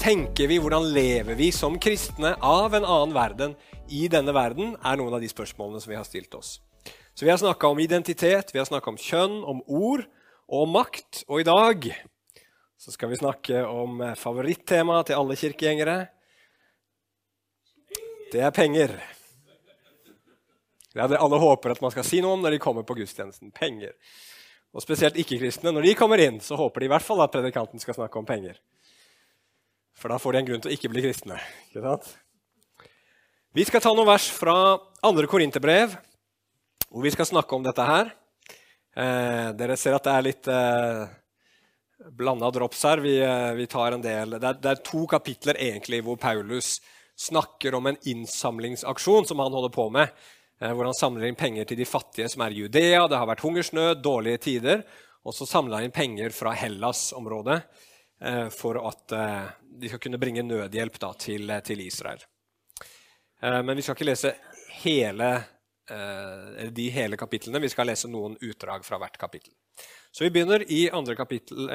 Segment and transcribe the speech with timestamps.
[0.00, 3.50] Tenker vi, hvordan lever vi som kristne av en annen verden
[3.92, 6.54] i denne verden, er noen av de spørsmålene som vi har stilt oss.
[7.12, 10.06] Så Vi har snakka om identitet, vi har snakka om kjønn, om ord
[10.48, 11.24] og om makt.
[11.28, 11.90] Og i dag
[12.80, 15.98] så skal vi snakke om favorittemaet til alle kirkegjengere.
[18.32, 18.96] Det er penger.
[20.94, 22.96] Det er det alle håper at man skal si noe om når de kommer på
[23.02, 23.52] gudstjenesten.
[23.52, 23.92] Penger.
[24.72, 25.76] Og spesielt ikke-kristne.
[25.76, 28.24] Når de kommer inn, så håper de i hvert fall at predikanten skal snakke om
[28.24, 28.56] penger.
[30.00, 31.36] For da får de en grunn til å ikke bli kristne.
[31.68, 32.08] Ikke sant?
[33.52, 34.54] Vi skal ta noen vers fra
[35.04, 35.26] 2.
[35.28, 35.96] Korinterbrev,
[36.88, 38.12] hvor vi skal snakke om dette her.
[38.96, 41.02] Eh, dere ser at det er litt eh,
[42.16, 43.02] blanda drops her.
[43.04, 44.38] Vi, eh, vi, tar en del.
[44.38, 46.78] Det er, det er, to kapitler egentlig hvor Paulus
[47.20, 50.16] snakker om en innsamlingsaksjon som han holder på med.
[50.62, 53.04] Eh, hvor han samler inn penger til de fattige som er i Judea.
[53.04, 54.86] Det har vært hungersnød, dårlige tider.
[55.28, 57.60] Og så samler han inn penger fra Hellas-området
[58.52, 59.46] for at eh,
[59.80, 62.20] de skal kunne bringe nødhjelp da, til, eh, til, Israel.
[63.40, 64.34] Men vi skal ikke lese
[64.82, 65.28] hele,
[66.76, 67.62] de hele kapitlene.
[67.64, 69.54] Vi skal lese noen utdrag fra hvert kapittel.
[70.12, 71.14] Så vi begynner i 2.
[71.16, 71.70] Kapittel,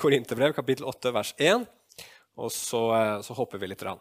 [0.00, 1.66] Korinterbrev, kapittel 8, vers 1.
[2.40, 2.80] Og så,
[3.20, 3.84] så hopper vi litt.
[3.84, 4.00] Rann.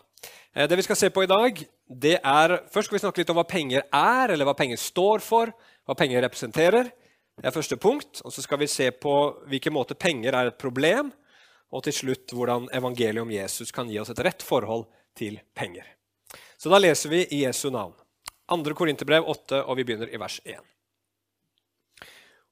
[0.56, 1.60] Det vi skal se på i dag,
[1.92, 5.28] det er Først skal vi snakke litt om hva penger er, eller hva penger står
[5.28, 5.52] for,
[5.84, 6.88] hva penger representerer.
[7.36, 8.24] Det er første punkt.
[8.24, 9.20] Og så skal vi se på
[9.52, 11.12] hvilken måte penger er et problem,
[11.76, 14.88] og til slutt hvordan evangeliet om Jesus kan gi oss et rett forhold
[15.18, 15.86] til penger.
[16.58, 17.94] Så da leser vi i Jesu navn.
[18.48, 18.74] 2.
[18.78, 20.62] Korinterbrev 8, og vi begynner i vers 1.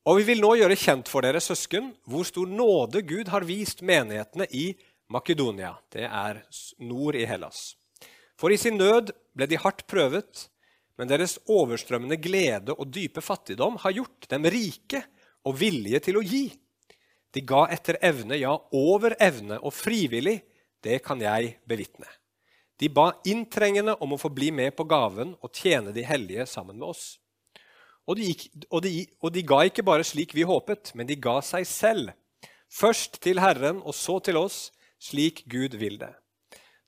[0.10, 3.84] Og vi vil nå gjøre kjent for dere, søsken, hvor stor nåde Gud har vist
[3.86, 4.74] menighetene i
[5.14, 5.78] Makedonia.
[5.94, 6.42] Det er
[6.84, 7.78] nord i Hellas.
[8.36, 10.48] For i sin nød ble de hardt prøvet,
[11.00, 15.06] men deres overstrømmende glede og dype fattigdom har gjort dem rike
[15.48, 16.50] og villige til å gi.
[17.34, 20.42] De ga etter evne, ja, over evne, og frivillig.
[20.84, 22.10] Det kan jeg bevitne.
[22.78, 26.78] De ba inntrengende om å få bli med på gaven og tjene de hellige sammen
[26.80, 27.04] med oss.
[28.10, 31.16] Og de, gikk, og, de, og de, ga ikke bare slik vi håpet, men de
[31.16, 32.12] ga seg selv.
[32.74, 34.68] Først til Herren og så til oss,
[35.00, 36.12] slik Gud vil det.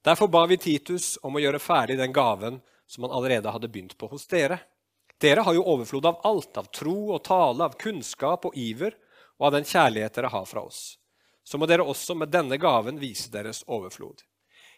[0.06, 3.96] Derfor ba vi Titus om å gjøre ferdig den gaven som han allerede hadde begynt
[3.98, 4.60] på hos dere.
[5.22, 8.98] Dere har jo overflod av alt, av tro og tale, av kunnskap og iver
[9.40, 10.98] og av den kjærlighet dere har fra oss.
[11.44, 14.24] Så må dere også med denne gaven vise deres overflod.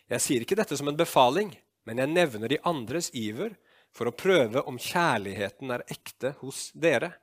[0.08, 1.54] Jeg sier ikke dette som en befaling,
[1.88, 3.56] men jeg nevner de andres iver
[3.96, 7.14] for å prøve om kjærligheten er ekte hos dere.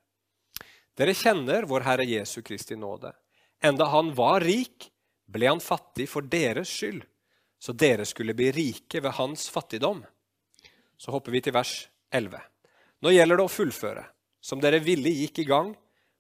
[0.97, 3.13] Dere kjenner vår Herre Jesu Kristi nåde.
[3.65, 4.91] Enda han var rik,
[5.27, 7.03] ble han fattig for deres skyld,
[7.59, 10.03] så dere skulle bli rike ved hans fattigdom.
[10.97, 11.73] Så hopper vi til vers
[12.13, 12.39] 11.
[13.03, 14.05] Nå gjelder det å fullføre.
[14.45, 15.73] Som dere villig gikk i gang,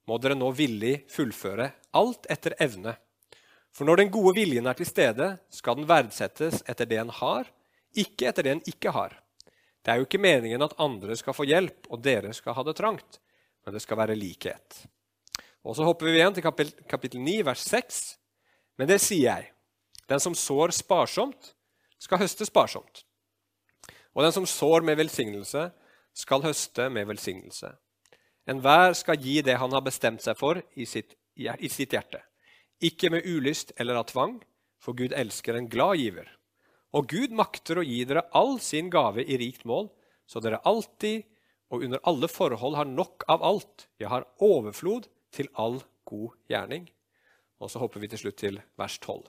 [0.09, 2.97] må dere nå villig fullføre, alt etter evne.
[3.75, 7.48] For når den gode viljen er til stede, skal den verdsettes etter det en har,
[7.94, 9.16] ikke etter det en ikke har.
[9.84, 12.76] Det er jo ikke meningen at andre skal få hjelp, og dere skal ha det
[12.78, 13.19] trangt,
[13.64, 14.84] men det skal være likhet.
[15.64, 18.00] Og Så hopper vi igjen til kapittel, kapittel 9, vers 6.
[18.76, 19.50] Men det sier jeg.
[20.09, 21.54] Den som sår sparsomt,
[21.98, 23.04] skal høste sparsomt.
[24.12, 25.70] Og den som sår med velsignelse,
[26.14, 27.72] skal høste med velsignelse.
[28.50, 32.21] Enhver skal gi det han har bestemt seg for i sitt, i sitt hjerte.
[32.84, 34.38] Ikke med ulyst eller av tvang,
[34.82, 36.28] for Gud elsker en glad giver.
[36.94, 39.88] Og Gud makter å gi dere all sin gave i rikt mål,
[40.28, 41.25] så dere alltid
[41.72, 46.84] og under alle forhold har nok av alt, ja, har overflod til all god gjerning.
[47.59, 49.25] Og så hopper vi til slutt til vers 12.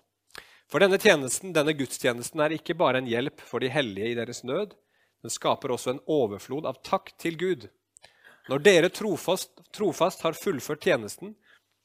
[0.69, 4.43] For denne tjenesten, denne gudstjenesten er ikke bare en hjelp for de hellige i deres
[4.45, 4.75] nød.
[5.23, 7.67] Den skaper også en overflod av takk til Gud
[8.49, 11.33] når dere trofast, trofast har fullført tjenesten,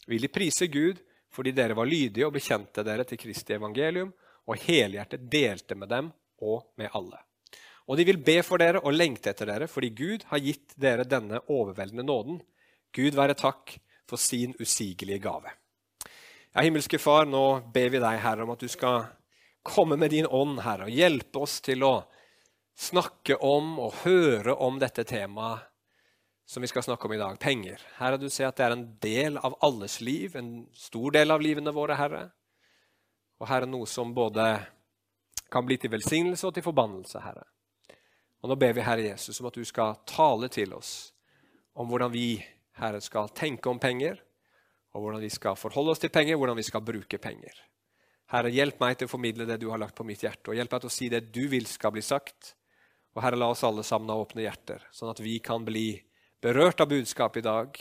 [0.06, 1.00] vil de prise Gud
[1.30, 4.10] fordi dere var lydige og bekjente dere til Kristi evangelium
[4.50, 6.10] og helhjertet delte med dem
[6.42, 7.20] og med alle.
[7.86, 11.06] Og de vil be for dere og lengte etter dere fordi Gud har gitt dere
[11.08, 12.40] denne overveldende nåden.
[12.94, 13.76] Gud være takk
[14.10, 15.54] for sin usigelige gave.
[16.50, 19.04] Ja, Himmelske Far, nå ber vi deg, Herre, om at du skal
[19.62, 21.94] komme med din ånd, Herre, og hjelpe oss til å
[22.80, 25.69] snakke om og høre om dette temaet
[26.50, 27.78] som vi skal snakke om i dag, penger.
[27.94, 31.38] Herre, du ser at det er en del av alles liv, en stor del av
[31.38, 32.24] livene våre, Herre.
[33.38, 34.48] Og Herre, noe som både
[35.46, 37.46] kan bli til velsignelse og til forbannelse, Herre.
[38.42, 41.12] Og Nå ber vi Herre Jesus om at du skal tale til oss
[41.78, 42.42] om hvordan vi,
[42.82, 44.18] Herre, skal tenke om penger,
[44.90, 47.62] og hvordan vi skal forholde oss til penger, hvordan vi skal bruke penger.
[48.34, 50.74] Herre, hjelp meg til å formidle det du har lagt på mitt hjerte, og hjelp
[50.74, 52.56] meg til å si det du vil skal bli sagt.
[53.14, 55.92] Og Herre, la oss alle sammen ha åpne hjerter, sånn at vi kan bli
[56.42, 57.80] berørt av budskapet i dag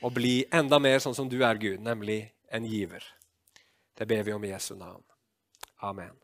[0.00, 3.04] og bli enda mer sånn som du er, Gud, nemlig en giver.
[3.98, 5.02] Det ber vi om i Jesu navn.
[5.84, 6.14] Amen.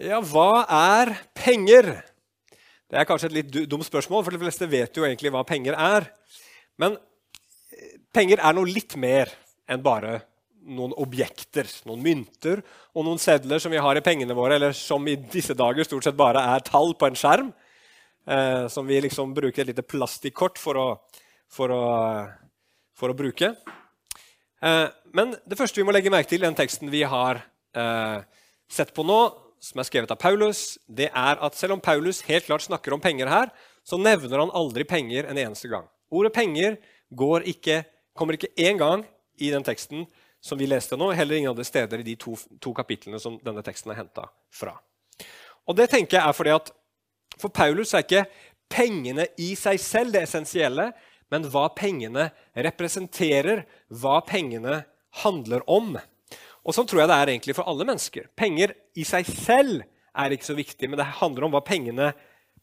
[0.00, 1.92] Ja, hva er penger?
[2.90, 5.76] Det er kanskje et litt dumt spørsmål, for de fleste vet jo egentlig hva penger
[5.78, 6.08] er.
[6.80, 9.30] Men eh, penger er noe litt mer
[9.70, 10.18] enn bare
[10.64, 12.62] noen objekter, noen mynter
[12.96, 16.08] og noen sedler som vi har i pengene våre, eller som i disse dager stort
[16.08, 17.52] sett bare er tall på en skjerm.
[18.26, 20.88] Eh, som vi liksom bruker et lite plastikkort for å,
[21.52, 21.84] for å,
[22.96, 23.50] for å bruke.
[24.64, 27.42] Eh, men det første vi må legge merke til i den teksten vi har
[27.76, 28.24] eh,
[28.70, 29.18] sett på nå,
[29.60, 33.00] som er skrevet av Paulus, det er at selv om Paulus helt klart snakker om
[33.00, 33.52] penger her,
[33.84, 35.84] så nevner han aldri penger en eneste gang.
[36.12, 36.78] Ordet penger
[37.48, 37.82] ikke,
[38.16, 39.04] kommer ikke én gang
[39.40, 40.06] i den teksten
[40.44, 43.64] som vi leste nå, heller ingen andre steder i de to, to kapitlene som denne
[43.64, 44.74] teksten er henta fra.
[45.64, 46.72] Og det tenker jeg er fordi at
[47.40, 48.26] For Paulus er ikke
[48.72, 50.90] pengene i seg selv det essensielle,
[51.32, 54.82] men hva pengene representerer, hva pengene
[55.22, 55.96] handler om.
[56.64, 58.30] Og Sånn tror jeg det er egentlig for alle mennesker.
[58.36, 59.82] Penger i seg selv
[60.14, 62.12] er ikke så viktig, men det handler om hva pengene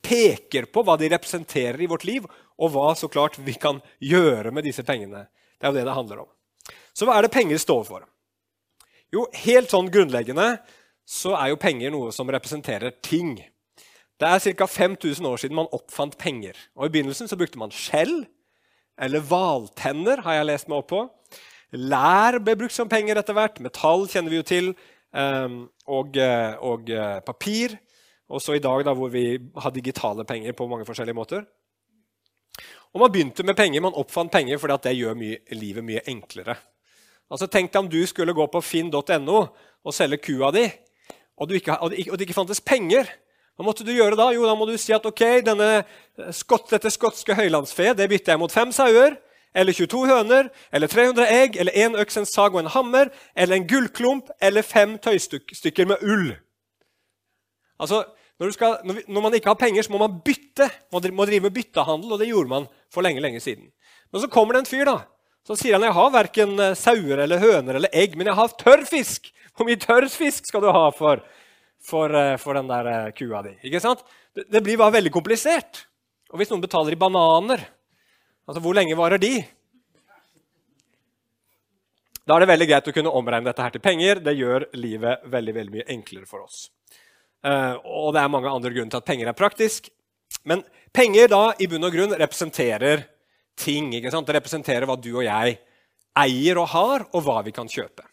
[0.02, 2.26] peker på, hva de representerer i vårt liv,
[2.58, 5.28] og hva så klart vi kan gjøre med disse pengene.
[5.60, 6.32] Det er jo det det handler om.
[6.94, 8.06] Så hva er det penger står for?
[9.14, 10.56] Jo, helt sånn grunnleggende
[11.08, 13.36] så er jo penger noe som representerer ting.
[14.22, 14.68] Det er ca.
[14.70, 16.54] 5000 år siden man oppfant penger.
[16.78, 18.22] Og I begynnelsen så brukte man skjell
[19.02, 21.06] eller hvaltenner, har jeg lest meg opp på.
[21.74, 23.58] Lær ble brukt som penger etter hvert.
[23.64, 24.74] Metall kjenner vi jo til.
[25.18, 27.80] Ehm, og, eh, og eh, papir.
[28.30, 31.42] Også i dag da, hvor vi har digitale penger på mange forskjellige måter.
[32.94, 36.04] Og Man begynte med penger, man oppfant penger fordi at det gjør mye, livet mye
[36.12, 36.56] enklere.
[37.32, 39.38] Altså Tenk deg om du skulle gå på finn.no
[39.82, 40.66] og selge kua di,
[41.38, 43.08] og, ikke, og, det ikke fantes penger.
[43.62, 44.32] Hva måtte du gjøre da?
[44.34, 45.98] Jo, da må du si at ok, eh,
[46.34, 49.20] skott, dette skotske høylandsfe det bytter jeg mot fem sauer,
[49.54, 53.60] eller 22 høner, eller 300 egg, eller én øks, en sag og en hammer, eller
[53.60, 56.32] en gullklump, eller fem tøystykker med ull.
[57.78, 58.00] Altså,
[58.42, 60.66] når, skal, når, man ikke har penger, så må man bytte.
[60.90, 63.70] Man må drive med byttehandel, og det gjorde man for lenge, lenge siden.
[64.10, 65.04] Men så kommer det en fyr da,
[65.46, 68.58] så sier han jeg har verken eh, sauer eller høner eller egg, men jeg har
[68.58, 69.30] tørrfisk.
[69.54, 71.22] Hvor mye tørrfisk skal du ha for,
[71.84, 73.56] for, eh, for den der eh, kua di?
[73.68, 74.04] Ikke sant?
[74.36, 75.86] Det, det, blir bare veldig komplisert.
[76.32, 77.64] Og hvis noen betaler i bananer,
[78.48, 79.34] altså hvor lenge varer de?
[82.22, 84.22] Da er det veldig greit å kunne omregne dette her til penger.
[84.24, 86.70] Det gjør livet veldig, veldig mye enklere for oss.
[87.42, 89.90] Uh, og det er mange andre grunner til at penger er praktisk.
[90.48, 90.62] Men
[90.94, 93.04] penger da i bunn og grunn representerer
[93.58, 93.90] ting.
[93.98, 94.30] ikke sant?
[94.30, 95.58] Det representerer hva du og jeg
[96.22, 98.06] eier og har, og hva vi kan kjøpe.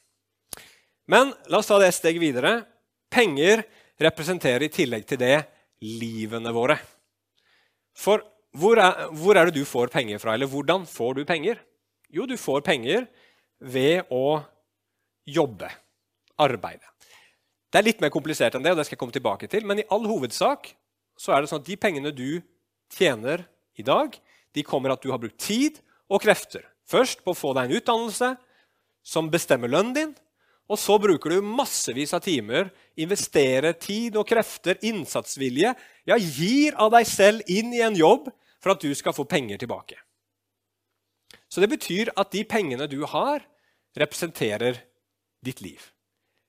[1.09, 2.63] Men la oss ta det et steg videre.
[3.11, 3.65] Penger
[4.01, 5.37] representerer i tillegg til det
[5.85, 6.79] livene våre.
[7.99, 8.23] For
[8.59, 10.35] hvor er, hvor er, det du får penger fra?
[10.35, 11.61] Eller hvordan får du penger?
[12.11, 13.07] Jo, du får penger
[13.61, 14.41] ved å
[15.29, 15.71] jobbe.
[16.39, 16.87] Arbeide.
[17.69, 19.83] Det er litt mer komplisert enn det, og det skal jeg komme tilbake til, men
[19.83, 20.71] i all hovedsak
[21.19, 22.41] så er det sånn at de pengene du
[22.95, 23.43] tjener
[23.77, 24.15] i dag,
[24.55, 26.63] de kommer at du har brukt tid og krefter.
[26.89, 28.31] Først på å få deg en utdannelse
[29.05, 30.15] som bestemmer lønnen din.
[30.69, 32.69] Og så bruker du massevis av timer,
[33.01, 35.73] investerer tid og krefter, innsatsvilje,
[36.09, 38.29] ja, gir av deg selv inn i en jobb
[38.61, 39.97] for at du skal få penger tilbake.
[41.49, 43.41] Så det betyr at de pengene du har,
[43.97, 44.83] representerer
[45.45, 45.81] ditt liv.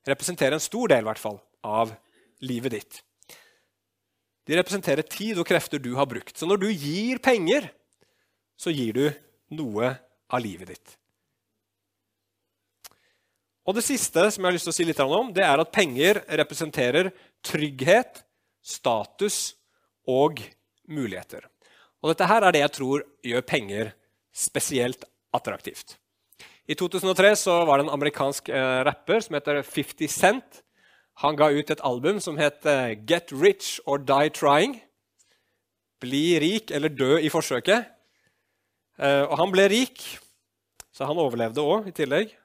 [0.07, 1.95] Representerer en stor del, i hvert fall, av
[2.43, 3.01] livet ditt.
[4.49, 6.35] De representerer tid og krefter du har brukt.
[6.35, 7.69] Så når du gir penger,
[8.59, 9.05] så gir du
[9.55, 9.93] noe
[10.27, 10.98] av livet ditt.
[13.69, 15.69] Og Det siste som jeg har lyst til å si litt om, det er at
[15.69, 17.11] penger representerer
[17.45, 18.23] trygghet,
[18.65, 19.53] status
[20.09, 20.41] og
[20.89, 21.45] muligheter.
[22.01, 23.91] Og Dette her er det jeg tror gjør penger
[24.33, 25.05] spesielt
[25.37, 25.99] attraktivt.
[26.65, 30.63] I 2003 så var det en amerikansk eh, rapper som heter 50 Cent.
[31.21, 34.79] Han ga ut et album som het eh, Get Rich or Die Trying.
[36.01, 37.85] Bli rik eller dø i forsøket.
[38.97, 40.01] Eh, og han ble rik,
[40.89, 42.38] så han overlevde òg i tillegg.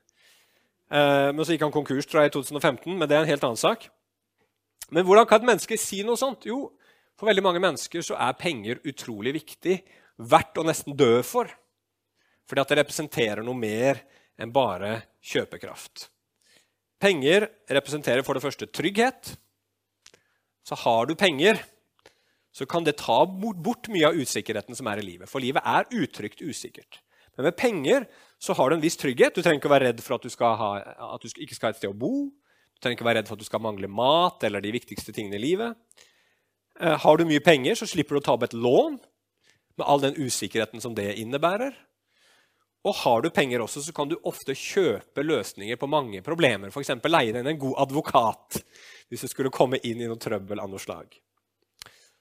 [0.93, 3.47] Eh, men så gikk han konkurs tror jeg, i 2015, men det er en helt
[3.47, 3.89] annen sak.
[4.93, 6.45] Men hvordan kan et menneske si noe sånt?
[6.49, 6.69] Jo,
[7.19, 9.79] for veldig mange mennesker så er penger utrolig viktig,
[10.31, 11.49] verdt å nesten dø for.
[12.45, 14.03] Fordi at det representerer noe mer
[14.41, 16.09] enn bare kjøpekraft.
[17.01, 19.35] Penger representerer for det første trygghet.
[20.65, 21.59] Så har du penger,
[22.55, 25.29] så kan det ta bort mye av usikkerheten som er i livet.
[25.31, 27.01] For livet er utrygt usikkert.
[27.37, 28.07] Men med penger
[28.45, 29.35] så har du en viss trygghet.
[29.35, 30.71] Du trenger ikke å være redd for at du, ha,
[31.15, 32.29] at du ikke skal ha et sted å bo.
[32.29, 35.39] Du trenger ikke være redd for at du skal mangle mat eller de viktigste tingene
[35.39, 35.79] i livet.
[36.81, 38.99] Eh, har du mye penger, så slipper du å ta opp et lån
[39.79, 41.75] med all den usikkerheten som det innebærer.
[42.85, 46.69] Og har du penger også, så kan du ofte kjøpe løsninger på mange problemer.
[46.69, 46.93] F.eks.
[47.09, 48.61] leie deg inn en god advokat
[49.09, 51.17] hvis du skulle komme inn i noe trøbbel av noe slag.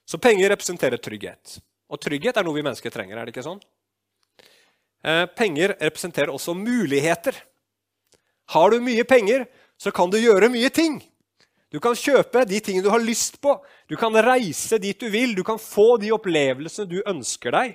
[0.08, 1.58] Så penger representerer trygghet.
[1.92, 3.18] Og trygghet er noe vi mennesker trenger.
[3.18, 3.60] er det ikke sånn?
[5.04, 7.36] Eh, penger representerer også muligheter.
[8.56, 9.46] Har du mye penger,
[9.78, 11.02] så kan du gjøre mye ting.
[11.74, 13.58] Du kan kjøpe de tingene du har lyst på.
[13.90, 15.34] Du kan reise dit du vil.
[15.36, 17.74] Du kan få de opplevelsene du ønsker deg.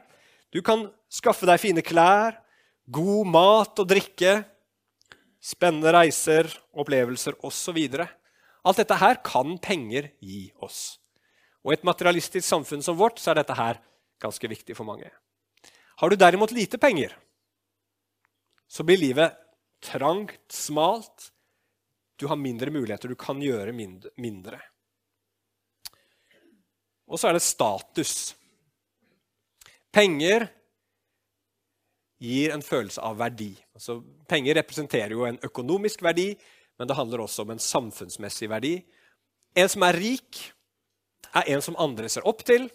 [0.54, 2.38] Du kan skaffe deg fine klær,
[2.88, 4.38] god mat og drikke,
[5.42, 7.82] spennende reiser, opplevelser osv.
[8.64, 11.00] Alt dette her kan penger gi oss.
[11.66, 13.82] Og I et materialistisk samfunn som vårt så er dette her
[14.22, 15.10] ganske viktig for mange.
[15.98, 17.16] Har du derimot lite penger,
[18.68, 19.34] så blir livet
[19.82, 21.32] trangt, smalt.
[22.16, 24.60] Du har mindre muligheter, du kan gjøre mindre.
[27.08, 28.14] Og så er det status.
[29.90, 30.46] Penger
[32.22, 33.52] gir en følelse av verdi.
[33.74, 33.98] Altså,
[34.30, 36.30] penger representerer jo en økonomisk verdi,
[36.78, 38.76] men det handler også om en samfunnsmessig verdi.
[39.58, 40.42] En som er rik,
[41.34, 42.68] er en som andre ser opp til.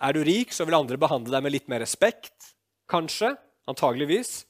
[0.00, 2.54] Er du rik, så vil andre behandle deg med litt mer respekt.
[2.90, 3.34] Kanskje.
[3.68, 4.44] Antageligvis.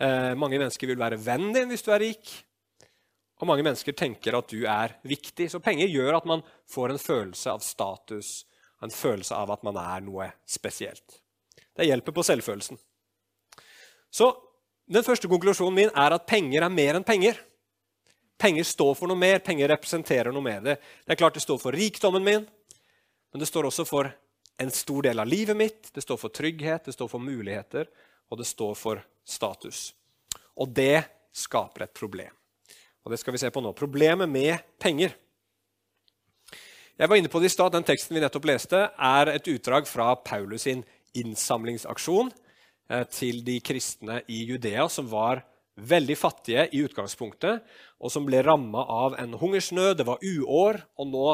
[0.00, 2.30] Eh, mange mennesker vil være vennen din hvis du er rik.
[3.40, 5.50] Og mange mennesker tenker at du er viktig.
[5.52, 8.44] Så penger gjør at man får en følelse av status,
[8.84, 11.20] en følelse av at man er noe spesielt.
[11.76, 12.80] Det hjelper på selvfølelsen.
[14.10, 14.32] Så
[14.90, 17.36] den første konklusjonen min er at penger er mer enn penger.
[18.40, 20.64] Penger står for noe mer, penger representerer noe mer.
[20.64, 22.48] Det, er klart det står for rikdommen min,
[23.30, 24.08] men det står også for
[24.60, 25.88] en stor del av livet mitt.
[25.94, 27.88] Det står for trygghet, det står for muligheter,
[28.28, 29.94] og det står for status.
[30.60, 31.02] Og det
[31.32, 32.34] skaper et problem.
[33.04, 33.72] Og det skal vi se på nå.
[33.72, 35.14] Problemet med penger.
[37.00, 37.72] Jeg var inne på det i stad.
[37.72, 40.82] Den teksten vi nettopp leste, er et utdrag fra Paulus sin
[41.16, 42.28] innsamlingsaksjon
[42.92, 45.40] eh, til de kristne i Judea, som var
[45.80, 47.64] veldig fattige i utgangspunktet,
[47.96, 49.96] og som ble ramma av en hungersnød.
[49.96, 51.30] Det var uår, og nå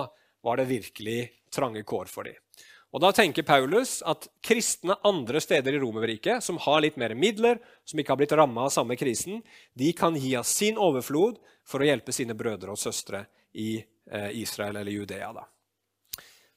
[0.46, 2.38] var det virkelig trange kår for dem.
[2.94, 7.58] Og Da tenker Paulus at kristne andre steder i Romerriket, som har litt mer midler,
[7.84, 9.42] som ikke har blitt ramma av samme krisen,
[9.74, 13.26] de kan gi av sin overflod for å hjelpe sine brødre og søstre
[13.58, 15.32] i eh, Israel eller Judea.
[15.34, 15.44] Da.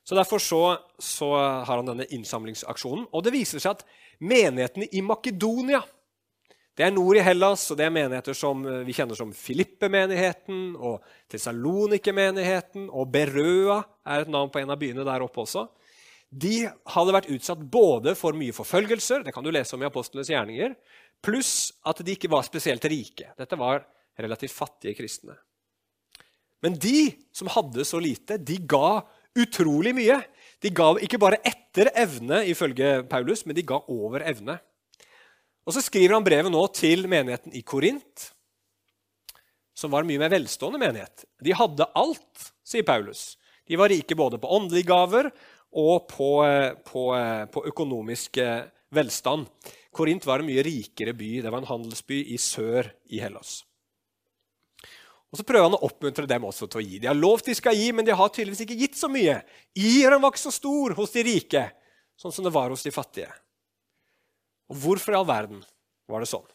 [0.05, 0.63] Så Derfor så,
[0.97, 3.09] så, har han denne innsamlingsaksjonen.
[3.13, 3.83] Og det viser seg at
[4.19, 5.83] menighetene i Makedonia
[6.79, 10.77] det er nord i Hellas, og det er menigheter som eh, vi kjenner som Filippe-menigheten
[10.77, 15.65] og Tessalonike-menigheten, og Berøa er et navn på en av byene der oppe også.
[16.29, 20.29] De hadde vært utsatt både for mye forfølgelser, det kan du lese om i Apostlenes
[20.29, 20.75] gjerninger,
[21.25, 23.31] pluss at de ikke var spesielt rike.
[23.37, 23.81] Dette var
[24.19, 25.35] relativt fattige kristne.
[26.61, 29.01] Men de som hadde så lite, de ga
[29.39, 30.19] utrolig mye.
[30.61, 34.59] De ga ikke bare etter evne, ifølge Paulus, men de ga over evne.
[35.65, 38.31] Og Så skriver han brevet nå til menigheten i Korint,
[39.77, 41.23] som var en mye mer velstående menighet.
[41.39, 43.37] De hadde alt, sier Paulus.
[43.69, 45.29] De var rike både på åndelige gaver
[45.77, 46.29] og på,
[46.87, 47.03] på,
[47.53, 48.39] på økonomisk
[48.89, 49.47] velstand.
[49.93, 51.39] Korint var en mye rikere by.
[51.43, 53.59] Det var en handelsby i sør i Hellas.
[55.29, 56.99] Og så prøver han å oppmuntre dem også til å gi.
[57.01, 59.37] De har lovt de skal gi, men de har tydeligvis ikke gitt så mye.
[59.77, 61.67] Iren var ikke så stor hos de rike,
[62.17, 63.29] sånn som det var hos de fattige.
[64.69, 65.61] Og hvorfor i all verden
[66.09, 66.47] var det sånn?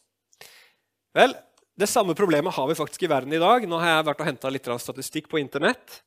[1.14, 1.36] Vel,
[1.78, 3.66] det samme problemet har vi faktisk i verden i dag.
[3.70, 6.00] Nå har jeg vært og henta litt statistikk på Internett.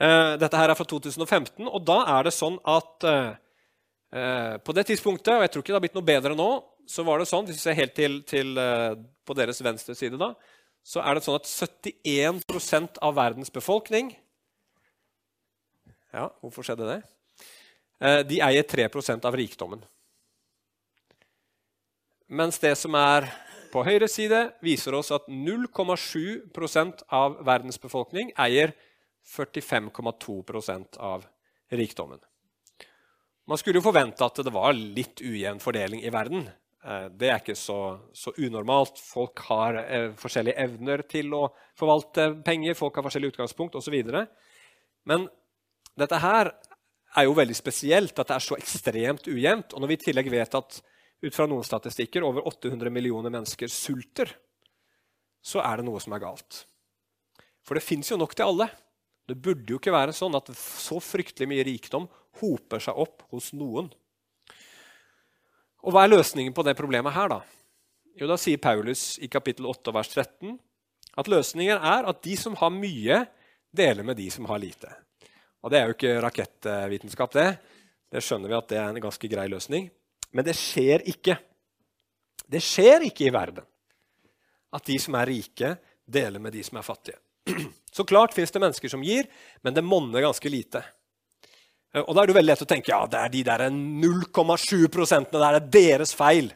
[0.00, 3.34] Eh, dette her er fra 2015, og da er det sånn at eh,
[4.16, 6.48] eh, på det tidspunktet, og jeg tror ikke det har blitt noe bedre nå,
[6.88, 8.56] så var det sånn, hvis vi ser helt til, til
[9.28, 10.32] på deres venstre side da,
[10.82, 14.14] så er det sånn at 71 av verdens befolkning
[16.10, 16.96] Ja, hvorfor skjedde det?
[18.26, 19.84] De eier 3% av rikdommen.
[22.26, 23.28] Mens det som er
[23.70, 28.74] på høyre side, viser oss at 0,7 av verdens befolkning eier
[29.26, 31.26] 45,2% av
[31.70, 32.20] rikdommen.
[33.50, 36.44] Man skulle jo forvente at det var litt ujevn fordeling i verden.
[36.84, 39.00] Eh, det er ikke så, så unormalt.
[39.02, 41.48] Folk har eh, forskjellige evner til å
[41.78, 43.96] forvalte penger, folk har forskjellig utgangspunkt osv.
[45.08, 45.26] Men
[45.98, 46.52] dette her
[47.18, 49.74] er jo veldig spesielt, at det er så ekstremt ujevnt.
[49.74, 50.80] Og når vi i tillegg vet at
[51.20, 54.30] ut fra noen statistikker over 800 millioner mennesker sulter,
[55.42, 56.62] så er det noe som er galt.
[57.66, 58.70] For det fins jo nok til alle.
[59.30, 62.08] Det burde jo ikke være sånn at så fryktelig mye rikdom
[62.40, 63.90] hoper seg opp hos noen.
[65.86, 67.30] Og Hva er løsningen på det problemet her?
[67.36, 67.40] Da
[68.18, 70.58] Jo, da sier Paulus i kapittel 8 vers 13
[71.20, 73.22] at løsningen er at de som har mye,
[73.70, 74.90] deler med de som har lite.
[75.62, 77.48] Og Det er jo ikke rakettvitenskap, det.
[78.10, 79.90] Det skjønner vi at det er en ganske grei løsning.
[80.34, 81.38] Men det skjer ikke.
[82.50, 83.66] Det skjer ikke i verden
[84.74, 87.18] at de som er rike, deler med de som er fattige.
[87.90, 89.26] Så klart fins det mennesker som gir,
[89.62, 90.82] men det monner ganske lite.
[91.94, 94.88] Eh, og Da er det veldig lett å tenke ja, det er de der 0,7
[94.92, 96.52] prosentene der, er deres feil.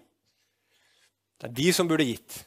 [1.40, 2.44] Det er de som burde gitt.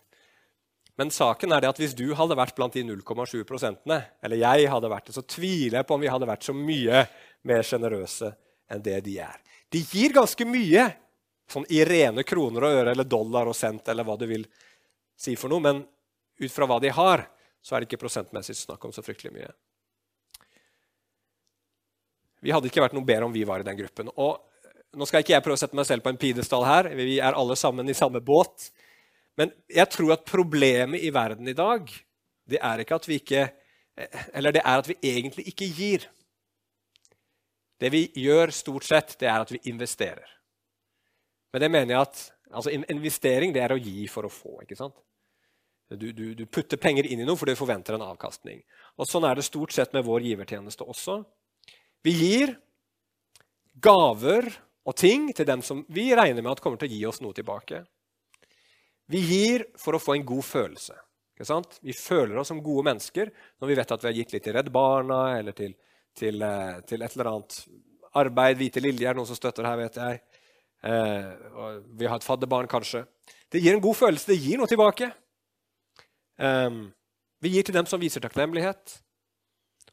[0.97, 4.69] Men saken er det at hvis du hadde vært blant de 0,7 prosentene, eller jeg
[4.71, 7.03] hadde vært det, så tviler jeg på om vi hadde vært så mye
[7.45, 8.31] mer sjenerøse
[8.73, 9.35] enn det de er.
[9.69, 10.87] De gir ganske mye
[11.51, 14.47] sånn i rene kroner og øre eller dollar og cent eller hva du vil
[15.17, 15.83] si for noe, men
[16.37, 17.27] ut fra hva de har,
[17.67, 19.49] så er det ikke prosentmessig snakk om så fryktelig mye.
[22.45, 24.11] Vi hadde ikke vært noe bedre om vi var i den gruppen.
[24.15, 24.37] Og
[24.95, 26.87] nå skal ikke jeg prøve å sette meg selv på en pidestall her.
[26.95, 28.69] Vi er alle sammen i samme båt.
[29.37, 31.89] Men jeg tror at problemet i verden i dag
[32.47, 33.47] det er ikke at vi ikke
[34.37, 36.03] Eller det er at vi egentlig ikke gir.
[37.81, 40.29] Det vi gjør stort sett, det er at vi investerer.
[41.51, 42.21] Men det mener jeg at
[42.51, 44.59] altså investering det er å gi for å få.
[44.61, 44.93] ikke sant?
[45.89, 48.59] Du, du, du, putter penger inn i noe fordi du forventer en avkastning.
[48.99, 51.21] Og Sånn er det stort sett med vår givertjeneste også.
[52.03, 52.55] Vi gir
[53.79, 54.49] gaver
[54.87, 57.35] og ting til dem som vi regner med at kommer til å gi oss noe
[57.35, 57.85] tilbake.
[59.07, 60.95] Vi gir for å få en god følelse.
[61.85, 63.29] Vi føler oss som gode mennesker
[63.61, 65.75] når vi vet at vi har gitt litt til Redd Barna eller til,
[66.17, 67.59] til, eh, til et eller annet
[68.17, 68.57] arbeid.
[68.57, 70.19] Hvite Lilje er noen som støtter her, vet jeg.
[70.83, 71.29] Eh,
[71.99, 73.05] vi har et fadderbarn, kanskje.
[73.53, 74.31] Det gir en god følelse.
[74.33, 75.11] Det gir noe tilbake.
[76.37, 76.87] Um,
[77.41, 78.99] vi gir til dem som viser takknemlighet,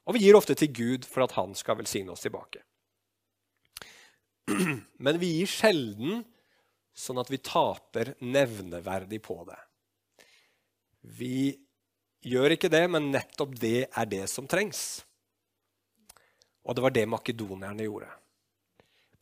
[0.04, 2.62] og vi gir ofte til Gud for at han skal velsigne oss tilbake.
[5.04, 6.24] Men vi gir sjelden
[6.94, 9.58] sånn at vi taper nevneverdig på det.
[11.18, 11.52] Vi
[12.24, 15.02] gjør ikke det, men nettopp det er det som trengs.
[16.64, 18.08] Og det var det makedonierne gjorde.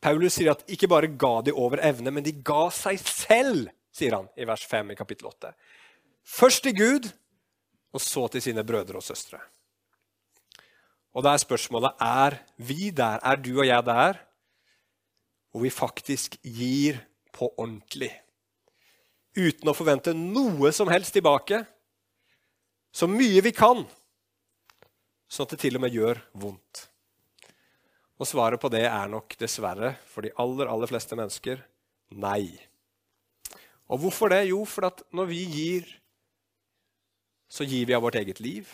[0.03, 4.15] Paulus sier at ikke bare ga de over evne, men de ga seg selv, sier
[4.15, 5.51] han i vers 5 i kapittel 8.
[6.23, 7.09] Først til Gud,
[7.93, 9.39] og så til sine brødre og søstre.
[11.13, 14.17] Og da er spørsmålet er vi der, er du og jeg der,
[15.51, 16.97] hvor vi faktisk gir
[17.33, 18.09] på ordentlig.
[19.37, 21.61] Uten å forvente noe som helst tilbake.
[22.93, 23.85] Så mye vi kan,
[25.29, 26.87] sånn at det til og med gjør vondt.
[28.21, 31.61] Og svaret på det er nok dessverre for de aller, aller fleste mennesker
[32.13, 32.53] nei.
[33.89, 34.45] Og hvorfor det?
[34.49, 35.89] Jo, for at når vi gir
[37.53, 38.69] så gir vi av vårt eget liv.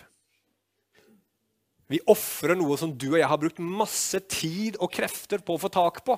[1.89, 5.62] Vi ofrer noe som du og jeg har brukt masse tid og krefter på å
[5.62, 6.15] få tak på.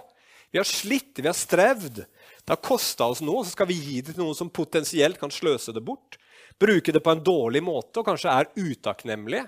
[0.52, 2.04] Vi har slitt, vi har strevd.
[2.04, 5.32] Det har kosta oss noe, så skal vi gi det til noen som potensielt kan
[5.32, 6.20] sløse det bort.
[6.60, 9.46] Bruke det på en dårlig måte og kanskje er utakknemlige.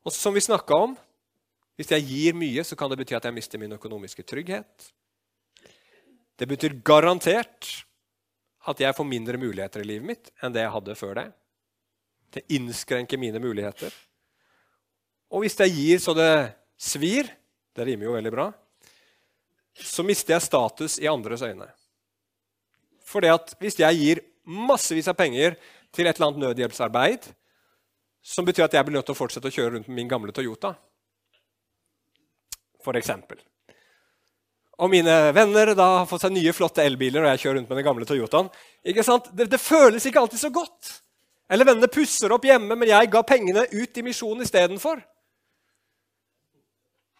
[0.00, 0.96] Og som vi snakka om,
[1.76, 4.88] hvis jeg gir mye, så kan det bety at jeg mister min økonomiske trygghet.
[6.40, 7.68] Det betyr garantert
[8.68, 11.26] at jeg får mindre muligheter i livet mitt enn det jeg hadde før det.
[12.30, 13.94] Det innskrenker mine muligheter.
[15.32, 16.32] Og hvis jeg gir så det
[16.80, 17.28] svir
[17.70, 18.44] Det rimer jo veldig bra.
[19.72, 21.68] Så mister jeg status i andres øyne.
[23.06, 23.22] For
[23.62, 25.54] hvis jeg gir massevis av penger
[25.94, 27.28] til et eller annet nødhjelpsarbeid,
[28.20, 30.34] som betyr at jeg blir nødt til å fortsette å kjøre rundt med min gamle
[30.34, 30.74] Toyota,
[32.82, 33.38] for eksempel
[34.80, 37.80] og mine venner da har fått seg nye, flotte elbiler, og jeg kjører rundt med
[37.80, 38.48] den gamle Toyotaen.
[38.88, 39.28] Ikke sant?
[39.36, 40.92] Det, det, føles ikke alltid så godt.
[41.52, 45.02] Eller vennene pusser opp hjemme, men jeg ga pengene ut i misjonen istedenfor.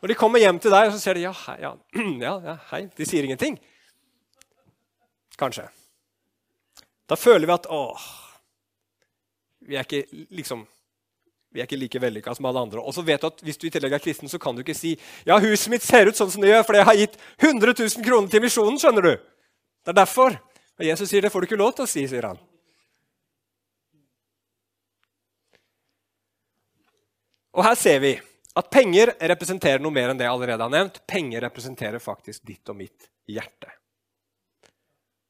[0.00, 1.74] Når de kommer hjem til deg, og så ser de ja, hei, ja,
[2.26, 2.86] ja, ja, hei.
[2.96, 3.60] De sier ingenting.
[5.40, 5.66] Kanskje.
[7.10, 8.02] Da føler vi at åh
[9.66, 10.62] Vi er ikke liksom
[11.50, 12.82] vi er ikke like vellykka som alle andre.
[12.82, 14.76] Og så vet du at Hvis du i tillegg er kristen, så kan du ikke
[14.76, 14.94] si
[15.26, 18.06] ja, huset mitt ser ut sånn som det gjør, fordi jeg har gitt 100 000
[18.06, 18.78] kroner til misjonen.
[18.78, 19.12] skjønner du?
[19.82, 20.38] Det er derfor.
[20.78, 22.38] Og Jesus sier det får du ikke lov til å si, sier han.
[27.50, 28.14] Og her ser vi
[28.56, 31.02] at penger representerer noe mer enn det jeg allerede har nevnt.
[31.06, 33.74] Penger representerer faktisk ditt og mitt hjerte.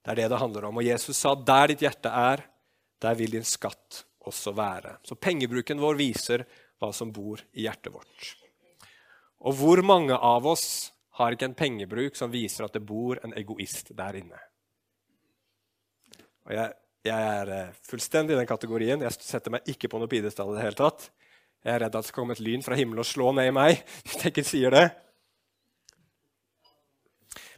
[0.04, 0.80] Det er det det handler om.
[0.80, 2.44] Og Jesus sa der ditt hjerte er,
[3.00, 4.96] der vil din skatt også være.
[5.06, 6.46] Så pengebruken vår viser
[6.80, 8.30] hva som bor i hjertet vårt.
[9.44, 13.34] Og hvor mange av oss har ikke en pengebruk som viser at det bor en
[13.36, 14.40] egoist der inne?
[16.48, 16.72] Og jeg,
[17.06, 19.04] jeg er eh, fullstendig i den kategorien.
[19.04, 21.10] Jeg setter meg ikke på noe pidestall i det hele tatt.
[21.60, 23.54] Jeg er redd at det skal komme et lyn fra himmelen og slå ned i
[23.54, 23.82] meg
[24.16, 24.88] jeg ikke sier det.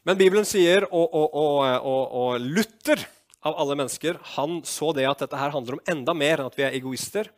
[0.02, 3.04] Men Bibelen sier, og, og, og, og Luther
[3.42, 6.58] av alle mennesker, han så det at dette her handler om enda mer enn at
[6.58, 7.30] vi er egoister.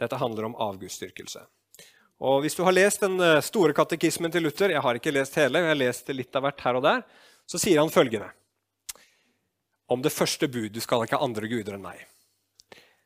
[0.00, 1.42] Dette handler om avgudsdyrkelse.
[2.24, 5.34] Og Hvis du har lest den eh, store katekismen til Luther Jeg har ikke lest
[5.36, 7.02] hele, jeg har lest litt av hvert her og der.
[7.46, 8.32] så sier han følgende
[9.86, 12.00] om det første bud du skal ikke ha andre guder enn meg.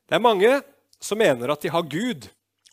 [0.09, 0.53] Det er mange
[1.01, 2.29] som mener at de har Gud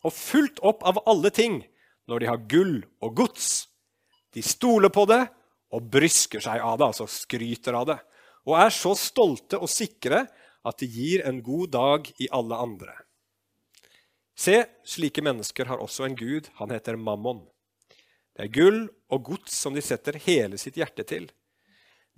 [0.05, 1.59] og fullt opp av alle ting
[2.07, 3.67] når de har gull og gods.
[4.31, 5.25] De stoler på det
[5.75, 7.97] og brysker seg av det, altså skryter av det,
[8.47, 10.23] og er så stolte og sikre
[10.67, 12.95] at de gir en god dag i alle andre.
[14.37, 16.47] Se, slike mennesker har også en gud.
[16.59, 17.41] Han heter Mammon.
[18.37, 21.25] Det er gull og gods som de setter hele sitt hjerte til.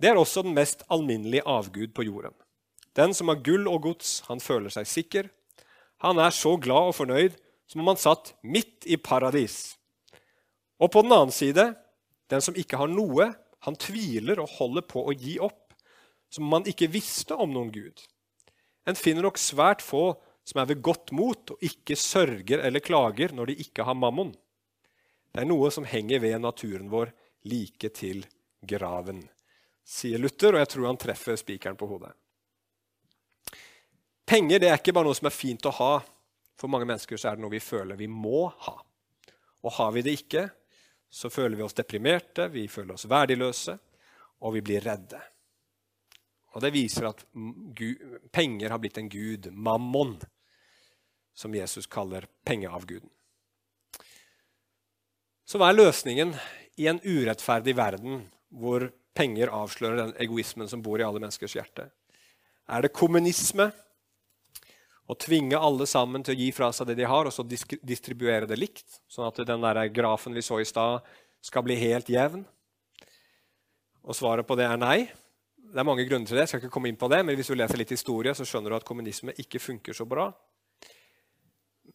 [0.00, 2.36] Det er også den mest alminnelige avgud på jorden.
[2.96, 5.30] Den som har gull og gods, han føler seg sikker.
[6.04, 7.38] Han er så glad og fornøyd
[7.70, 9.78] som om han satt midt i paradis.
[10.80, 11.70] Og på den annen side,
[12.32, 13.30] den som ikke har noe,
[13.64, 15.69] han tviler og holder på å gi opp,
[16.30, 18.00] som man ikke visste om noen Gud.
[18.88, 20.14] En finner nok svært få
[20.46, 24.32] som er ved godt mot og ikke sørger eller klager når de ikke har mammon.
[25.30, 27.12] Det er noe som henger ved naturen vår
[27.50, 28.24] like til
[28.66, 29.22] graven,
[29.86, 32.12] sier Luther, og jeg tror han treffer spikeren på hodet.
[34.26, 35.92] Penger det er ikke bare noe som er fint å ha.
[36.60, 38.76] For mange mennesker så er det noe vi føler vi må ha.
[39.64, 40.44] Og har vi det ikke,
[41.10, 43.74] så føler vi oss deprimerte, vi føler oss verdiløse,
[44.40, 45.18] og vi blir redde.
[46.50, 47.22] Og Det viser at
[48.34, 50.16] penger har blitt en gud, mammon,
[51.34, 53.08] som Jesus kaller pengeavguden.
[55.46, 56.34] Så hva er løsningen
[56.78, 61.88] i en urettferdig verden hvor penger avslører den egoismen som bor i alle menneskers hjerte?
[62.70, 63.70] Er det kommunisme?
[65.10, 68.46] Å tvinge alle sammen til å gi fra seg det de har, og så distribuere
[68.46, 69.00] det likt?
[69.10, 71.02] Sånn at den der grafen vi så i stad,
[71.42, 72.44] skal bli helt jevn?
[74.06, 74.98] Og svaret på det er nei.
[75.70, 76.42] Det er mange grunner til det.
[76.42, 78.70] jeg skal ikke komme inn på det, men Hvis du leser litt historie, så skjønner
[78.70, 80.32] du at kommunisme ikke funker så bra.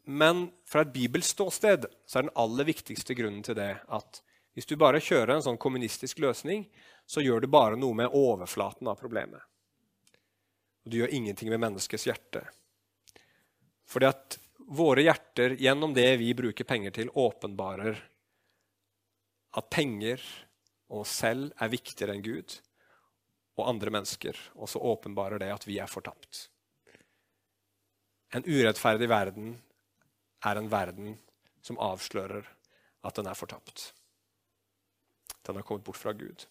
[0.06, 4.22] Men fra et bibelsk ståsted så er den aller viktigste grunnen til det at
[4.56, 6.64] hvis du bare kjører en sånn kommunistisk løsning,
[7.06, 9.42] så gjør du bare noe med overflaten av problemet.
[10.86, 12.46] Og du gjør ingenting med menneskets hjerte.
[13.84, 14.38] Fordi at
[14.72, 18.00] våre hjerter, gjennom det vi bruker penger til, åpenbarer
[19.56, 20.24] at penger
[20.88, 22.56] og oss selv er viktigere enn Gud
[23.56, 24.38] og andre mennesker.
[24.56, 26.50] Og så åpenbarer det at vi er fortapt.
[28.36, 29.54] En urettferdig verden
[30.46, 31.16] er en verden
[31.64, 32.48] som avslører
[33.06, 33.94] at den er fortapt.
[35.46, 36.46] Den har kommet bort fra Gud.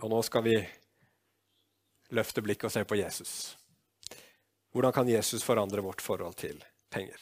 [0.00, 0.56] Og nå skal vi
[2.16, 3.32] løfte blikket og se på Jesus.
[4.70, 7.18] Hvordan kan Jesus forandre vårt forhold til penger?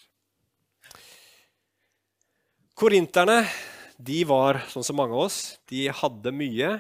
[2.79, 3.41] Korinterne
[3.99, 5.59] de var sånn som mange av oss.
[5.67, 6.77] De hadde mye,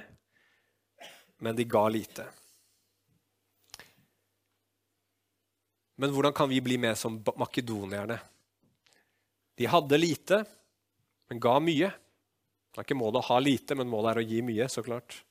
[1.43, 2.27] men de ga lite.
[5.99, 8.21] Men hvordan kan vi bli med som makedonierne?
[9.59, 10.45] De hadde lite,
[11.27, 11.91] men ga mye.
[11.91, 14.69] Det er ikke målet å ha lite, men målet er å gi mye.
[14.71, 15.25] så klart.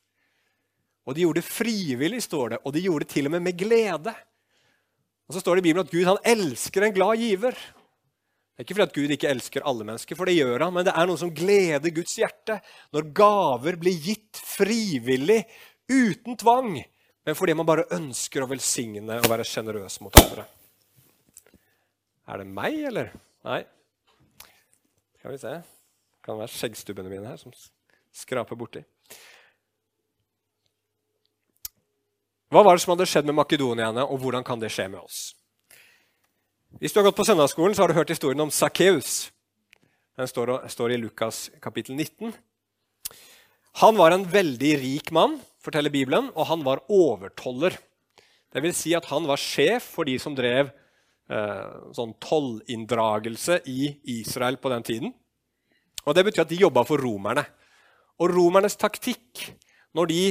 [1.07, 3.55] Og de gjorde det frivillig, står det, og de gjorde det til og med med
[3.55, 4.11] glede.
[5.27, 7.55] Og så står det i Bibelen at Gud han elsker en glad giver.
[8.57, 10.85] Det er ikke fordi at Gud ikke elsker alle mennesker, for det gjør han, men
[10.87, 12.55] det er noe som gleder Guds hjerte
[12.95, 15.43] når gaver blir gitt frivillig,
[15.85, 20.47] uten tvang, men fordi man bare ønsker å velsigne og være sjenerøs mot andre.
[22.25, 23.13] Er det meg, eller?
[23.45, 23.61] Nei.
[25.21, 25.53] Skal vi se.
[25.61, 27.53] Det kan være skjeggstubbene mine her som
[28.17, 28.81] skraper borti.
[32.49, 35.36] Hva var det som hadde skjedd med makedonierne, og hvordan kan det skje med oss?
[36.81, 39.31] Hvis du har gått på søndagsskolen, så har du hørt historien om Sakkeus.
[40.17, 42.33] Den står, står, i Lukas kapittel 19.
[43.83, 47.77] Han var en veldig rik mann, forteller Bibelen, og han var overtoller.
[48.53, 50.73] Det vil si at han var sjef for de som drev
[51.27, 55.09] Eh, sånn tollinndragelse i Israel på den tiden.
[56.07, 57.43] Og Det betyr at de jobba for romerne.
[58.23, 59.51] Og romernes taktikk
[59.93, 60.21] når de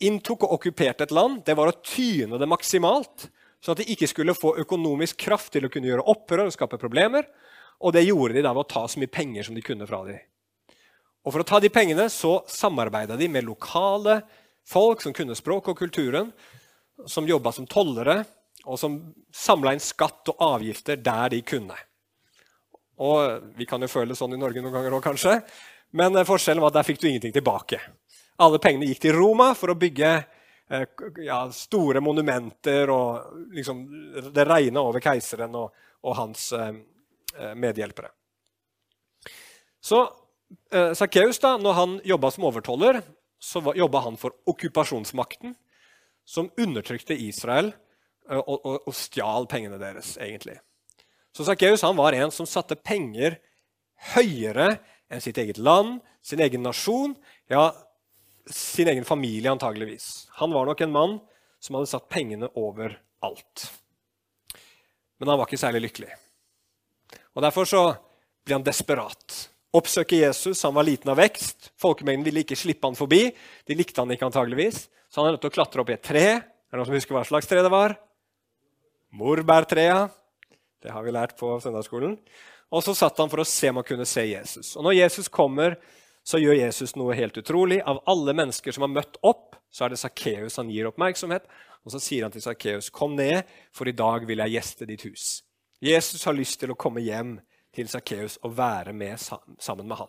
[0.00, 3.28] inntok og okkuperte et land, det var å tyne det maksimalt,
[3.66, 6.78] sånn at de ikke skulle få økonomisk kraft til å kunne gjøre opprør og skape
[6.78, 7.26] problemer.
[7.82, 10.04] Og det gjorde de da ved å ta så mye penger som de kunne fra
[10.06, 10.22] dem.
[11.26, 14.20] Og For å ta de pengene så samarbeida de med lokale
[14.66, 16.30] folk som kunne språk og kulturen,
[17.10, 18.20] som jobba som tollere
[18.66, 19.00] og som
[19.34, 21.74] samla inn skatt og avgifter der de kunne.
[23.02, 25.40] Og Vi kan jo føle det sånn i Norge noen ganger òg, kanskje.
[25.92, 27.80] Men eh, forskjellen var at der fikk du ingenting tilbake.
[28.38, 30.12] Alle pengene gikk til Roma for å bygge
[31.22, 32.90] ja, store monumenter.
[32.90, 33.82] og liksom,
[34.34, 36.72] Det regna over keiseren og, og hans eh,
[37.38, 38.10] eh medhjelpere.
[39.80, 40.02] Så
[40.72, 43.02] eh, Sakkeus, når han jobba som overtoller,
[43.38, 45.54] så jobba han for okkupasjonsmakten,
[46.26, 47.72] som undertrykte Israel
[48.30, 50.58] Eh, og, og, og stjal pengene deres, egentlig.
[51.34, 53.38] Så Sakkeus var en som satte penger
[54.14, 54.76] høyere
[55.12, 57.70] enn sitt eget land, sin egen nasjon, Ja,
[58.50, 60.28] sin egen familie antageligvis.
[60.38, 61.18] Han var nok en mann
[61.60, 63.66] som hadde satt pengene over alt.
[65.18, 66.12] Men han var ikke særlig lykkelig.
[67.36, 67.82] Og Derfor så
[68.44, 69.38] blir han desperat.
[69.76, 70.62] Oppsøker Jesus.
[70.64, 71.70] Han var liten av vekst.
[71.80, 73.28] Folkemengden ville ikke slippe han forbi.
[73.66, 74.86] De likte han ikke antageligvis.
[75.10, 76.26] Så han er nødt til å klatre opp i et tre.
[76.38, 77.96] Er det noen som husker hva slags tre det var?
[79.16, 80.06] Morbærtrea.
[80.82, 82.16] Det har vi lært på søndagsskolen.
[82.74, 84.74] Og så satt han for å se om han kunne se Jesus.
[84.76, 85.76] Og når Jesus kommer,
[86.26, 87.78] så gjør Jesus noe helt utrolig.
[87.86, 91.46] Av alle mennesker som har møtt opp, så er det Sakkeus han gir oppmerksomhet.
[91.86, 95.04] Og så sier han til Sakkeus, 'Kom ned, for i dag vil jeg gjeste ditt
[95.06, 95.42] hus'.
[95.80, 97.40] Jesus har lyst til å komme hjem
[97.72, 100.08] til Sakkeus og være med sammen med han.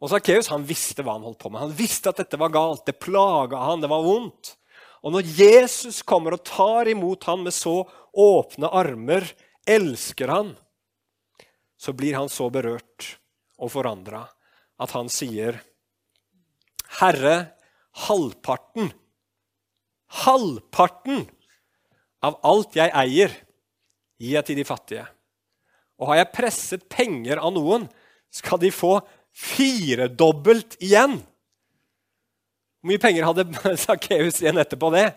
[0.00, 1.60] Og Sakkeus visste hva han holdt på med.
[1.60, 2.84] Han visste at dette var galt.
[2.86, 4.56] Det plaga han, det var vondt.
[5.02, 9.24] Og når Jesus kommer og tar imot han med så åpne armer,
[9.66, 10.56] elsker han,
[11.78, 13.18] så blir han så berørt
[13.58, 14.26] og forandra
[14.78, 15.60] at han sier,
[16.98, 17.52] 'Herre,
[18.06, 18.92] halvparten,
[20.24, 21.26] halvparten
[22.24, 23.34] av alt jeg eier,
[24.18, 25.08] gir jeg til de fattige.'
[25.98, 27.88] Og har jeg presset penger av noen,
[28.30, 29.00] skal de få
[29.34, 31.18] firedobbelt igjen.
[32.78, 33.46] Hvor mye penger hadde
[33.84, 35.08] Sakkeus igjen etterpå det?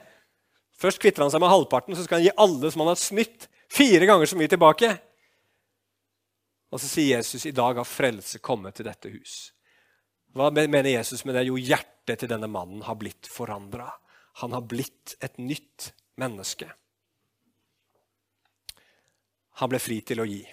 [0.82, 3.46] Først kvitter han seg med halvparten, så skal han gi alle som han har snytt,
[3.70, 4.96] fire ganger så mye tilbake.
[6.72, 9.52] Og så sier Jesus i dag har frelse kommet til dette hus.
[10.32, 11.50] Hva mener Jesus med det?
[11.50, 13.90] Jo, hjertet til denne mannen har blitt forandra.
[14.40, 16.70] Han har blitt et nytt menneske.
[19.60, 20.46] Han ble fri til å gi.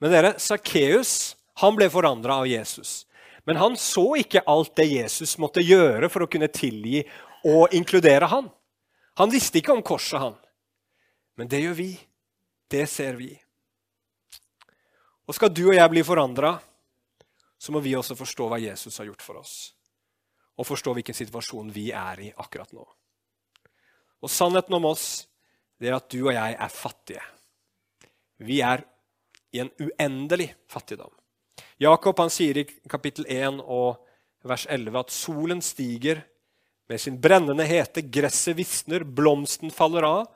[0.00, 1.36] Men dere, Sakkeus
[1.76, 3.04] ble forandra av Jesus.
[3.44, 7.02] Men han så ikke alt det Jesus måtte gjøre for å kunne tilgi
[7.46, 8.48] og inkludere han.
[9.20, 10.38] Han visste ikke om korset, han.
[11.36, 11.90] Men det gjør vi.
[12.70, 13.34] Det ser vi.
[15.28, 16.56] Og skal du og jeg bli forandra,
[17.58, 19.54] så må vi også forstå hva Jesus har gjort for oss.
[20.58, 22.82] Og forstå hvilken situasjon vi er i akkurat nå.
[24.22, 25.26] Og sannheten om oss
[25.80, 27.22] det er at du og jeg er fattige.
[28.42, 28.82] Vi er
[29.54, 31.12] i en uendelig fattigdom.
[31.82, 34.02] Jakob han sier i kapittel 1 og
[34.46, 36.22] vers 11 at solen stiger
[36.90, 40.26] med sin brennende hete, gresset visner, blomsten faller av,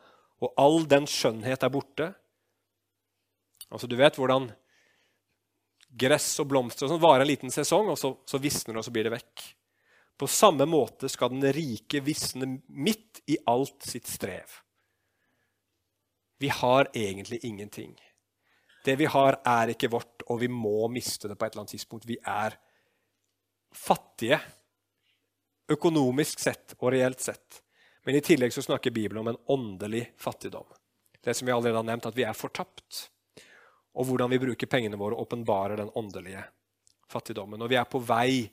[0.43, 2.11] og all den skjønnhet er borte.
[3.71, 4.51] Altså, Du vet hvordan
[5.99, 8.87] gress og blomster og sånn varer en liten sesong, og så, så visner det, og
[8.87, 9.47] så blir det vekk.
[10.17, 14.61] På samme måte skal den rike visne midt i alt sitt strev.
[16.41, 17.95] Vi har egentlig ingenting.
[18.85, 21.75] Det vi har, er ikke vårt, og vi må miste det på et eller annet
[21.75, 22.09] tidspunkt.
[22.09, 22.57] Vi er
[23.77, 24.39] fattige
[25.73, 27.63] økonomisk sett og reelt sett.
[28.07, 30.69] Men i tillegg så snakker Bibelen om en åndelig fattigdom.
[31.21, 33.09] Det som vi allerede har nevnt, at vi er fortapt
[33.97, 36.43] og hvordan vi bruker pengene våre, åpenbarer den åndelige
[37.09, 37.63] fattigdommen.
[37.63, 38.45] Og vi er på vei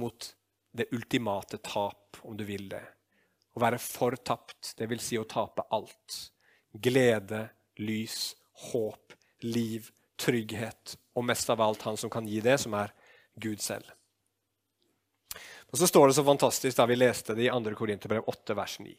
[0.00, 0.28] mot
[0.74, 2.82] det ultimate tap, om du vil det.
[3.54, 6.18] Å være fortapt, det vil si å tape alt.
[6.74, 7.46] Glede,
[7.80, 8.34] lys,
[8.70, 9.14] håp,
[9.46, 9.88] liv,
[10.20, 12.92] trygghet og mest av alt han som kan gi det, som er
[13.40, 13.88] Gud selv.
[15.72, 17.74] Og Så står det så fantastisk da vi leste det i 2.
[17.74, 18.94] Korinterbrev 8, vers 9.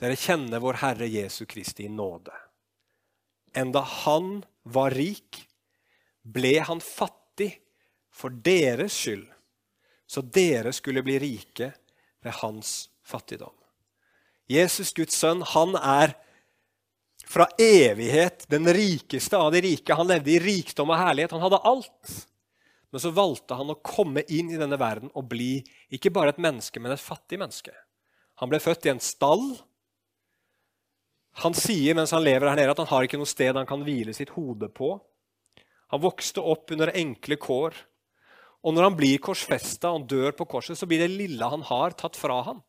[0.00, 2.49] Dere kjenner vår Herre Jesu Kristi nåde
[3.56, 5.44] enda han var rik,
[6.22, 7.54] ble han fattig
[8.12, 9.26] for deres skyld,
[10.10, 11.72] så dere skulle bli rike
[12.20, 13.54] ved hans fattigdom.
[14.50, 16.16] Jesus, Guds sønn, han er
[17.30, 19.94] fra evighet den rikeste av de rike.
[19.94, 21.36] Han levde i rikdom og herlighet.
[21.36, 22.14] Han hadde alt.
[22.90, 25.60] Men så valgte han å komme inn i denne verden og bli
[25.94, 27.70] ikke bare et menneske, men et fattig menneske.
[28.42, 29.44] Han ble født i en stall.
[31.44, 33.84] Han sier mens han lever her nede, at han har ikke noe sted han kan
[33.86, 34.96] hvile sitt hode på.
[35.94, 37.78] Han vokste opp under enkle kår.
[38.66, 41.96] Og når han blir korsfesta og dør på korset, så blir det lille han har,
[41.96, 42.60] tatt fra han.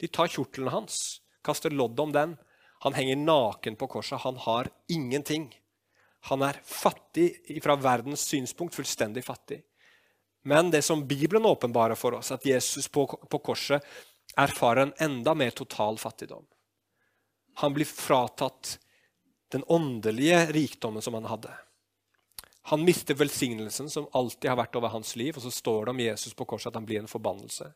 [0.00, 2.36] De tar kjortelen hans, kaster lodd om den.
[2.84, 4.20] Han henger naken på korset.
[4.24, 5.48] Han har ingenting.
[6.28, 7.32] Han er fattig
[7.64, 9.62] fra verdens synspunkt, fullstendig fattig.
[10.44, 13.84] Men det som Bibelen åpenbarer for oss, at Jesus på, på korset
[14.36, 16.44] erfarer en enda mer total fattigdom.
[17.54, 18.78] Han blir fratatt
[19.50, 21.52] den åndelige rikdommen som han hadde.
[22.70, 26.02] Han mister velsignelsen som alltid har vært over hans liv, og så står det om
[26.04, 27.72] Jesus på korset at han blir en forbannelse.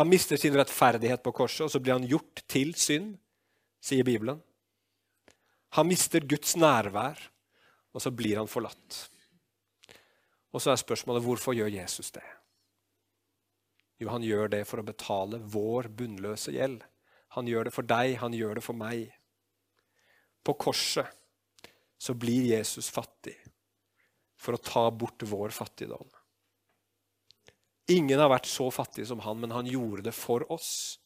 [0.00, 3.16] Han mister sin rettferdighet på korset, og så blir han gjort til synd,
[3.80, 4.40] sier Bibelen.
[5.76, 7.20] Han mister Guds nærvær,
[7.92, 9.02] og så blir han forlatt.
[10.52, 12.24] Og så er spørsmålet hvorfor gjør Jesus det?
[14.00, 16.82] Jo, han gjør det for å betale vår bunnløse gjeld.
[17.36, 19.10] Han gjør det for deg, han gjør det for meg.
[20.46, 21.08] På korset
[22.00, 23.36] så blir Jesus fattig
[24.40, 26.06] for å ta bort vår fattigdom.
[27.92, 30.98] Ingen har vært så fattig som han, men han gjorde det for oss.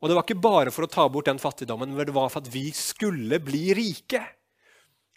[0.00, 2.42] Og det var ikke bare for å ta bort den fattigdommen, men det var for
[2.42, 4.20] at vi skulle bli rike.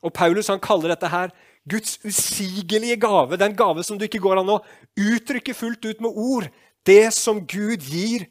[0.03, 1.33] Og Paulus han kaller dette her
[1.69, 4.61] Guds usigelige gave, den gave som du ikke går an å
[4.99, 6.49] uttrykke fullt ut med ord.
[6.83, 8.27] Det som Gud gir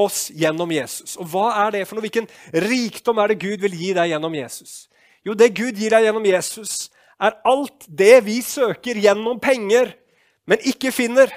[0.00, 1.16] oss gjennom Jesus.
[1.20, 2.04] Og hva er det for noe?
[2.06, 2.28] Hvilken
[2.66, 4.86] rikdom er det Gud vil gi deg gjennom Jesus?
[5.26, 6.88] Jo, det Gud gir deg gjennom Jesus,
[7.20, 9.92] er alt det vi søker gjennom penger,
[10.48, 11.32] men ikke finner.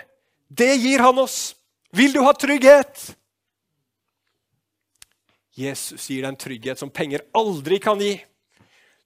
[0.47, 1.55] Det gir han oss.
[1.93, 3.11] Vil du ha trygghet?
[5.53, 8.15] Jesus gir deg en trygghet som penger aldri kan gi.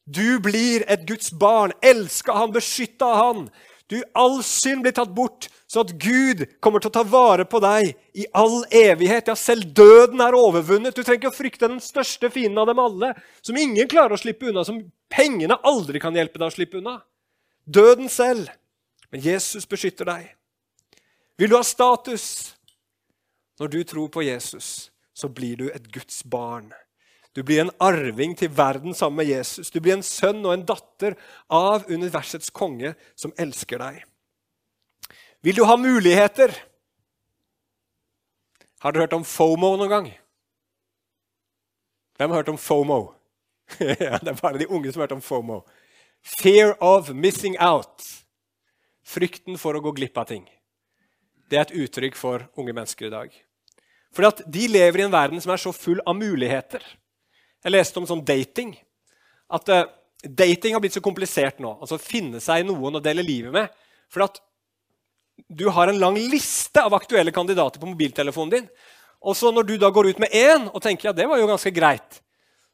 [0.07, 3.47] Du blir et Guds barn, elska han, beskytta han.
[3.87, 7.61] Du, All synd blir tatt bort, så at Gud kommer til å ta vare på
[7.63, 9.31] deg i all evighet.
[9.31, 10.95] Ja, selv døden er overvunnet.
[10.95, 14.19] Du trenger ikke å frykte den største fienden av dem alle, som ingen klarer å
[14.19, 16.97] slippe unna, som pengene aldri kan hjelpe deg å slippe unna.
[17.63, 18.51] Døden selv.
[19.11, 20.33] Men Jesus beskytter deg.
[21.39, 22.57] Vil du ha status?
[23.57, 26.73] Når du tror på Jesus, så blir du et Guds barn.
[27.35, 29.71] Du blir en arving til verden sammen med Jesus.
[29.71, 31.17] Du blir en sønn og en datter
[31.53, 34.01] av universets konge som elsker deg.
[35.45, 36.53] Vil du ha muligheter?
[38.81, 40.09] Har dere hørt om FOMO noen gang?
[42.17, 42.99] Hvem har hørt om FOMO?
[43.79, 45.61] ja, det er bare de unge som har hørt om FOMO.
[46.41, 48.05] Fear of missing out.
[49.07, 50.47] Frykten for å gå glipp av ting.
[51.47, 53.35] Det er et uttrykk for unge mennesker i dag.
[54.27, 56.81] At de lever i en verden som er så full av muligheter.
[57.67, 58.71] Jeg leste om sånn dating.
[59.51, 59.83] At uh,
[60.23, 61.73] dating har blitt så komplisert nå.
[61.83, 63.73] Altså Finne seg noen å dele livet med.
[64.07, 64.39] For at
[65.51, 68.71] du har en lang liste av aktuelle kandidater på mobiltelefonen din.
[69.19, 71.49] Og så når du da går ut med én og tenker ja, det var jo
[71.49, 72.21] ganske greit,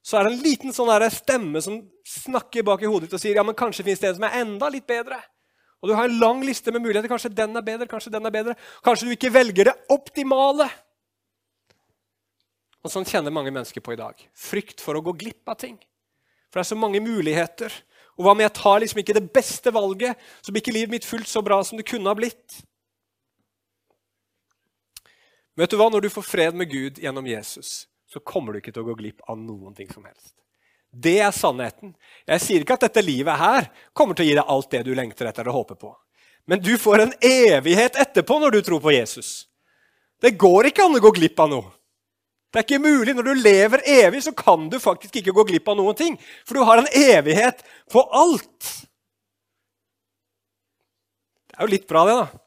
[0.03, 3.39] så er det en liten sånn stemme som snakker bak i hodet ditt og sier
[3.39, 5.17] ja, men kanskje finnes det en som er enda litt bedre.
[5.81, 7.09] Og du har en lang liste med muligheter.
[7.11, 8.53] Kanskje den er bedre, kanskje den er bedre.
[8.85, 10.69] Kanskje du ikke velger det optimale.
[12.83, 14.19] Og Sånn kjenner mange mennesker på i dag.
[14.35, 15.77] Frykt for å gå glipp av ting.
[16.51, 17.73] For det er så mange muligheter.
[18.19, 21.07] Og hva om jeg tar liksom ikke det beste valget, så blir ikke livet mitt
[21.07, 22.59] fullt så bra som det kunne ha blitt?
[25.57, 25.87] Vet du hva?
[25.89, 28.97] Når du får fred med Gud gjennom Jesus, så kommer du ikke til å gå
[28.99, 30.35] glipp av noen ting som helst.
[30.93, 31.95] Det er sannheten.
[32.29, 34.91] Jeg sier ikke at dette livet her kommer til å gi deg alt det du
[34.97, 35.93] lengter etter og håper på.
[36.45, 39.47] Men du får en evighet etterpå når du tror på Jesus.
[40.21, 41.71] Det går ikke an å gå glipp av noe.
[42.53, 43.15] Det er ikke mulig.
[43.17, 46.19] Når du lever evig, så kan du faktisk ikke gå glipp av noen ting.
[46.45, 48.67] For du har en evighet på alt.
[51.49, 52.43] Det er jo litt bra, det, da.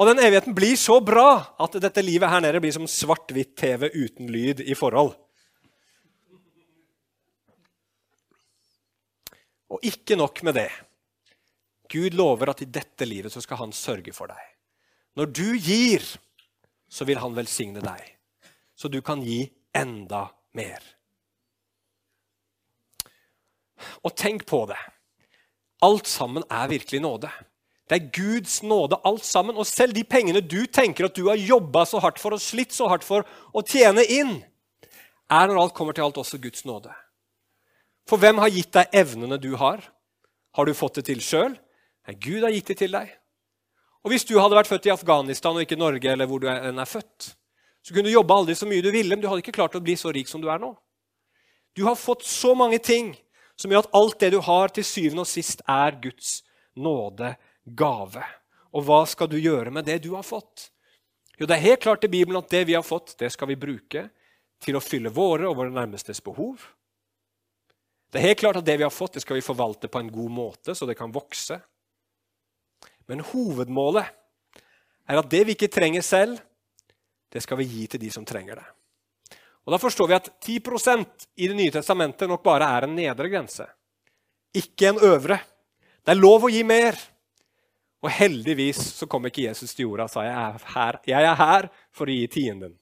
[0.00, 1.26] Og den evigheten blir så bra
[1.60, 5.12] at dette livet her nede blir som svart-hvitt-TV uten lyd i forhold.
[9.72, 10.70] Og ikke nok med det.
[11.92, 14.40] Gud lover at i dette livet så skal han sørge for deg.
[15.20, 16.08] Når du gir
[16.92, 18.02] så vil han velsigne deg,
[18.76, 20.82] så du kan gi enda mer.
[24.04, 24.78] Og tenk på det.
[25.82, 27.30] Alt sammen er virkelig nåde.
[27.90, 29.56] Det er Guds nåde, alt sammen.
[29.58, 32.74] Og selv de pengene du tenker at du har jobba så hardt for og slitt
[32.76, 34.36] så hardt for å tjene inn,
[35.32, 36.92] er når alt kommer til alt også Guds nåde.
[38.08, 39.82] For hvem har gitt deg evnene du har?
[40.52, 41.56] Har du fått det til sjøl?
[42.20, 43.10] Gud har gitt det til deg.
[44.02, 46.80] Og Hvis du hadde vært født i Afghanistan og ikke Norge, eller hvor du enn
[46.82, 47.32] er født,
[47.82, 49.82] så kunne du jobbe aldri så mye du ville, men du hadde ikke klart å
[49.82, 50.72] bli så rik som du er nå.
[51.74, 53.12] Du har fått så mange ting
[53.58, 56.42] som gjør at alt det du har, til syvende og sist er Guds
[56.74, 58.24] nåde, gave.
[58.74, 60.70] Og hva skal du gjøre med det du har fått?
[61.38, 63.58] Jo, Det er helt klart i Bibelen at det vi har fått, det skal vi
[63.58, 64.08] bruke
[64.62, 66.60] til å fylle våre og våre nærmestes behov.
[68.12, 70.10] Det er helt klart at det vi har fått, det skal vi forvalte på en
[70.12, 71.58] god måte, så det kan vokse.
[73.10, 74.08] Men hovedmålet
[75.08, 76.38] er at det vi ikke trenger selv,
[77.32, 78.66] det skal vi gi til de som trenger det.
[79.62, 83.28] Og Da forstår vi at 10% i Det nye testamentet nok bare er en nedre
[83.28, 83.66] grense,
[84.54, 85.38] ikke en øvre.
[86.04, 86.98] Det er lov å gi mer.
[88.02, 91.36] Og heldigvis så kom ikke Jesus til jorda og sa jeg er her, jeg er
[91.38, 92.74] her for å gi tienden.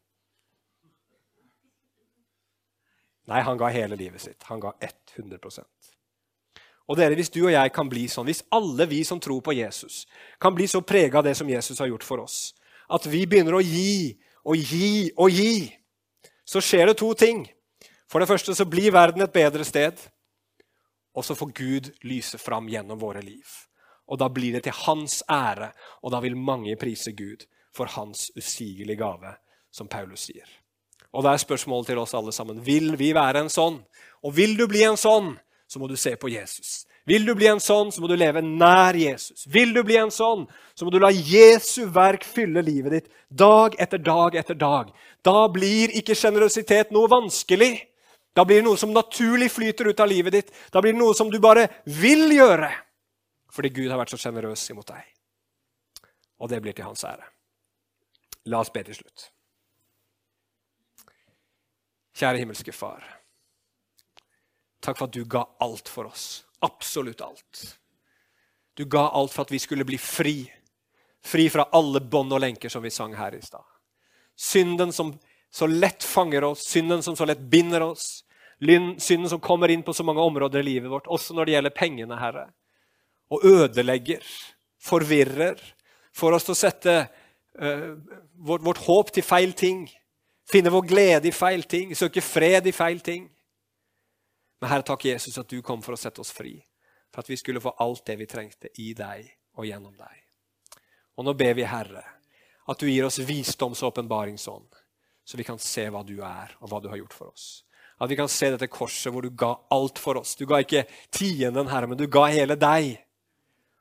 [3.28, 4.42] Nei, han ga hele livet sitt.
[4.48, 5.38] Han ga 100
[6.90, 9.54] og dere, Hvis du og jeg kan bli sånn, hvis alle vi som tror på
[9.54, 10.06] Jesus,
[10.40, 12.52] kan bli så prega av det som Jesus har gjort for oss,
[12.90, 15.70] at vi begynner å gi og gi og gi,
[16.44, 17.44] så skjer det to ting.
[18.10, 19.94] For det første så blir verden et bedre sted.
[21.14, 23.46] Og så får Gud lyse fram gjennom våre liv.
[24.10, 25.70] Og da blir det til hans ære,
[26.02, 29.36] og da vil mange prise Gud for hans usigelige gave,
[29.70, 30.48] som Paulus sier.
[31.14, 33.78] Og da er spørsmålet til oss alle sammen vil vi være en sånn.
[34.26, 35.36] Og vil du bli en sånn,
[35.70, 36.84] så må du se på Jesus.
[37.06, 39.44] Vil du bli en sånn, så må du leve nær Jesus.
[39.50, 40.42] Vil du bli en sånn,
[40.74, 44.90] så må du la Jesu verk fylle livet ditt dag etter dag etter dag.
[45.22, 47.76] Da blir ikke sjenerøsitet noe vanskelig.
[48.34, 50.50] Da blir det noe som naturlig flyter ut av livet ditt.
[50.74, 52.72] Da blir det noe som du bare vil gjøre
[53.50, 55.06] fordi Gud har vært så sjenerøs imot deg.
[56.38, 57.26] Og det blir til hans ære.
[58.46, 59.26] La oss be til slutt.
[62.14, 63.02] Kjære himmelske Far.
[64.80, 66.44] Takk for at du ga alt for oss.
[66.64, 67.64] Absolutt alt.
[68.74, 70.38] Du ga alt for at vi skulle bli fri.
[71.24, 73.66] Fri fra alle bånd og lenker, som vi sang her i stad.
[74.36, 75.12] Synden som
[75.50, 78.24] så lett fanger oss, synden som så lett binder oss.
[78.60, 81.76] Synden som kommer inn på så mange områder i livet vårt, også når det gjelder
[81.76, 82.46] pengene, Herre.
[83.32, 84.24] Og ødelegger,
[84.80, 85.60] forvirrer,
[86.16, 86.94] får oss til å sette
[87.60, 87.90] uh,
[88.36, 89.84] vårt, vårt håp til feil ting.
[90.50, 93.28] Finne vår glede i feil ting, søke fred i feil ting.
[94.60, 96.58] Men Herre, takk Jesus at du kom for å sette oss fri.
[97.10, 99.24] For at vi skulle få alt det vi trengte i deg
[99.58, 100.18] og gjennom deg.
[101.18, 102.04] Og nå ber vi, Herre,
[102.70, 104.76] at du gir oss visdoms- åpenbaringsånd,
[105.24, 107.64] så vi kan se hva du er, og hva du har gjort for oss.
[108.00, 110.36] At vi kan se dette korset hvor du ga alt for oss.
[110.38, 112.94] Du ga ikke tienden, Herre, men du ga hele deg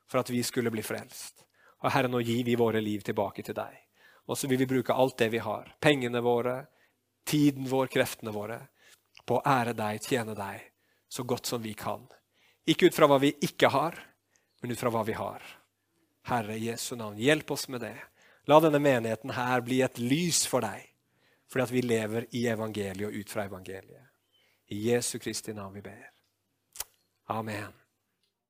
[0.09, 1.45] for at vi skulle bli frelst.
[1.83, 3.77] Og Herre, nå gir vi våre liv tilbake til deg.
[4.27, 6.57] Og så vil vi bruke alt det vi har, pengene våre,
[7.25, 8.59] tiden vår, kreftene våre,
[9.29, 10.63] på å ære deg, tjene deg,
[11.09, 12.07] så godt som vi kan.
[12.69, 13.97] Ikke ut fra hva vi ikke har,
[14.61, 15.43] men ut fra hva vi har.
[16.29, 17.95] Herre Jesu navn, hjelp oss med det.
[18.49, 20.85] La denne menigheten her bli et lys for deg,
[21.49, 24.07] fordi at vi lever i evangeliet og ut fra evangeliet.
[24.69, 26.09] I Jesu Kristi navn vi ber.
[27.33, 27.78] Amen.